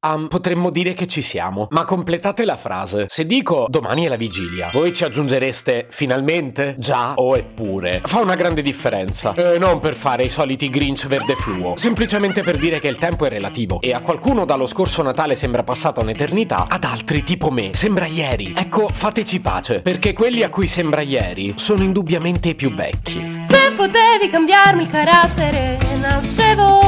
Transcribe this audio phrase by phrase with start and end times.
[0.00, 3.06] Um, potremmo dire che ci siamo, ma completate la frase.
[3.08, 8.02] Se dico domani è la vigilia, voi ci aggiungereste finalmente, già o eppure.
[8.04, 9.34] Fa una grande differenza.
[9.34, 13.26] E non per fare i soliti Grinch verde fluo, semplicemente per dire che il tempo
[13.26, 17.74] è relativo e a qualcuno dallo scorso Natale sembra passata un'eternità, ad altri tipo me
[17.74, 18.54] sembra ieri.
[18.56, 23.40] Ecco, fateci pace, perché quelli a cui sembra ieri sono indubbiamente i più vecchi.
[23.42, 26.87] Se potevi cambiarmi il carattere, nascevo.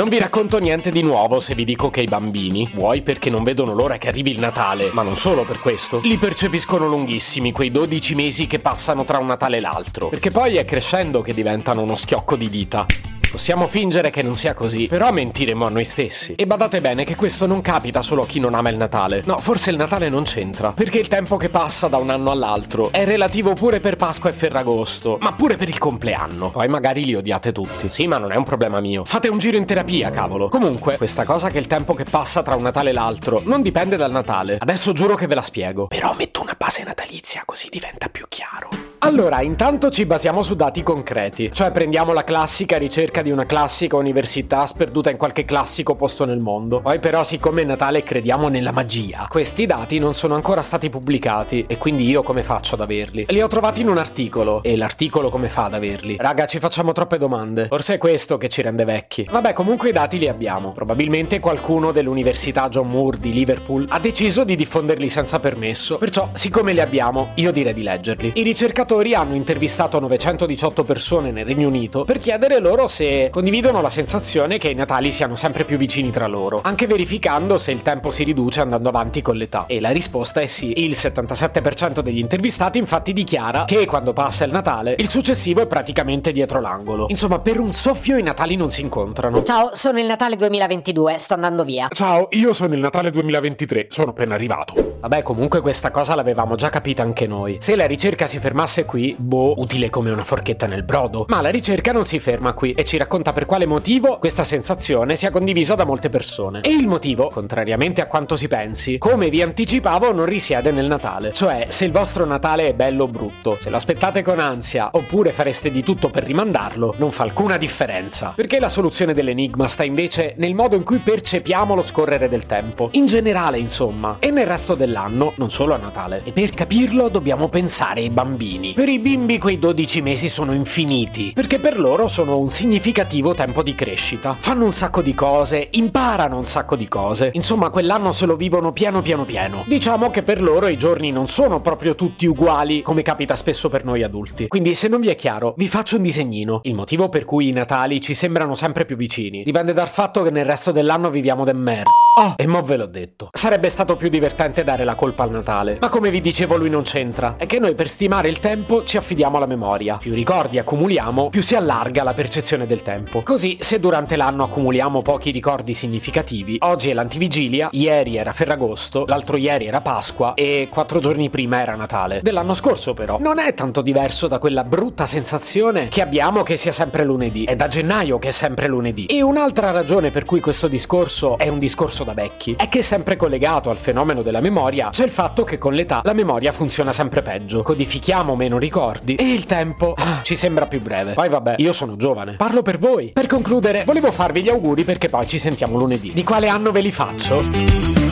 [0.00, 3.42] Non vi racconto niente di nuovo se vi dico che i bambini, vuoi perché non
[3.42, 7.70] vedono l'ora che arrivi il Natale, ma non solo per questo, li percepiscono lunghissimi quei
[7.70, 11.82] 12 mesi che passano tra un Natale e l'altro, perché poi è crescendo che diventano
[11.82, 12.86] uno schiocco di dita.
[13.30, 16.34] Possiamo fingere che non sia così, però mentiremo a noi stessi.
[16.34, 19.22] E badate bene che questo non capita solo a chi non ama il Natale.
[19.24, 22.90] No, forse il Natale non c'entra, perché il tempo che passa da un anno all'altro
[22.90, 26.50] è relativo pure per Pasqua e Ferragosto, ma pure per il compleanno.
[26.50, 27.88] Poi magari li odiate tutti.
[27.88, 29.04] Sì, ma non è un problema mio.
[29.04, 30.48] Fate un giro in terapia, cavolo.
[30.48, 33.96] Comunque, questa cosa che il tempo che passa tra un Natale e l'altro non dipende
[33.96, 34.58] dal Natale.
[34.60, 35.86] Adesso giuro che ve la spiego.
[35.86, 38.68] Però metto una base natalizia così diventa più chiaro.
[39.02, 43.96] Allora, intanto ci basiamo su dati concreti, cioè prendiamo la classica ricerca di una classica
[43.96, 46.80] università sperduta in qualche classico posto nel mondo.
[46.80, 51.64] Poi però, siccome è Natale crediamo nella magia, questi dati non sono ancora stati pubblicati
[51.66, 53.26] e quindi io come faccio ad averli?
[53.28, 56.16] Li ho trovati in un articolo e l'articolo come fa ad averli?
[56.18, 57.66] Raga, ci facciamo troppe domande.
[57.66, 59.26] Forse è questo che ci rende vecchi.
[59.30, 60.72] Vabbè, comunque i dati li abbiamo.
[60.72, 66.72] Probabilmente qualcuno dell'Università John Moore di Liverpool ha deciso di diffonderli senza permesso, perciò siccome
[66.72, 68.32] li abbiamo, io direi di leggerli.
[68.34, 73.90] I ricercatori hanno intervistato 918 persone nel Regno Unito per chiedere loro se condividono la
[73.90, 78.10] sensazione che i Natali siano sempre più vicini tra loro, anche verificando se il tempo
[78.10, 79.64] si riduce andando avanti con l'età.
[79.66, 80.84] E la risposta è sì.
[80.84, 86.32] Il 77% degli intervistati infatti dichiara che quando passa il Natale, il successivo è praticamente
[86.32, 87.06] dietro l'angolo.
[87.08, 89.42] Insomma, per un soffio i Natali non si incontrano.
[89.42, 91.88] Ciao, sono il Natale 2022, sto andando via.
[91.90, 94.98] Ciao, io sono il Natale 2023, sono appena arrivato.
[95.00, 97.56] Vabbè, comunque questa cosa l'avevamo già capita anche noi.
[97.58, 101.24] Se la ricerca si fermasse qui, boh, utile come una forchetta nel brodo.
[101.28, 105.16] Ma la ricerca non si ferma qui e ci racconta per quale motivo questa sensazione
[105.16, 106.60] sia condivisa da molte persone.
[106.60, 111.32] E il motivo, contrariamente a quanto si pensi, come vi anticipavo, non risiede nel Natale.
[111.32, 115.32] Cioè, se il vostro Natale è bello o brutto, se lo aspettate con ansia oppure
[115.32, 118.34] fareste di tutto per rimandarlo, non fa alcuna differenza.
[118.36, 122.90] Perché la soluzione dell'enigma sta invece nel modo in cui percepiamo lo scorrere del tempo.
[122.92, 126.20] In generale, insomma, e nel resto dell'anno, non solo a Natale.
[126.24, 128.74] E per capirlo dobbiamo pensare ai bambini.
[128.74, 132.50] Per i bimbi quei 12 mesi sono infiniti, perché per loro sono un
[132.90, 134.36] significativo tempo di crescita.
[134.38, 137.30] Fanno un sacco di cose, imparano un sacco di cose.
[137.34, 139.64] Insomma, quell'anno se lo vivono piano piano piano.
[139.66, 143.84] Diciamo che per loro i giorni non sono proprio tutti uguali, come capita spesso per
[143.84, 144.48] noi adulti.
[144.48, 146.60] Quindi, se non vi è chiaro, vi faccio un disegnino.
[146.64, 150.30] Il motivo per cui i Natali ci sembrano sempre più vicini dipende dal fatto che
[150.30, 151.90] nel resto dell'anno viviamo de merda.
[152.18, 153.28] Oh, e mo ve l'ho detto.
[153.32, 155.78] Sarebbe stato più divertente dare la colpa al Natale.
[155.80, 157.36] Ma come vi dicevo, lui non c'entra.
[157.38, 159.96] È che noi per stimare il tempo ci affidiamo alla memoria.
[159.96, 163.22] Più ricordi accumuliamo, più si allarga la percezione del tempo.
[163.22, 169.36] Così, se durante l'anno accumuliamo pochi ricordi significativi, oggi è l'antivigilia, ieri era Ferragosto, l'altro
[169.36, 172.20] ieri era Pasqua e quattro giorni prima era Natale.
[172.22, 176.72] Dell'anno scorso, però, non è tanto diverso da quella brutta sensazione che abbiamo che sia
[176.72, 177.44] sempre lunedì.
[177.44, 179.06] È da gennaio che è sempre lunedì.
[179.06, 183.16] E un'altra ragione per cui questo discorso è un discorso da vecchi è che sempre
[183.16, 187.22] collegato al fenomeno della memoria c'è il fatto che con l'età la memoria funziona sempre
[187.22, 187.62] peggio.
[187.62, 191.14] Codifichiamo meno ricordi e il tempo ah, ci sembra più breve.
[191.14, 192.34] Poi vabbè, io sono giovane.
[192.34, 193.12] Parlo per voi.
[193.12, 196.12] Per concludere, volevo farvi gli auguri perché poi ci sentiamo lunedì.
[196.12, 197.42] Di quale anno ve li faccio?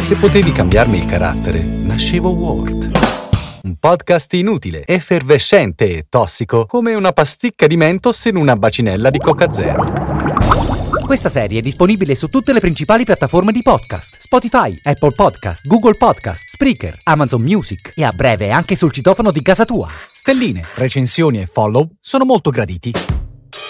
[0.00, 2.90] Se potevi cambiarmi il carattere, nascevo Ward.
[3.62, 9.18] Un podcast inutile, effervescente e tossico, come una pasticca di mentos in una bacinella di
[9.18, 10.28] Coca Zero.
[11.04, 15.96] Questa serie è disponibile su tutte le principali piattaforme di podcast: Spotify, Apple Podcast, Google
[15.96, 19.88] Podcast, Spreaker, Amazon Music e a breve anche sul citofono di casa tua.
[19.88, 23.17] Stelline, recensioni e follow sono molto graditi.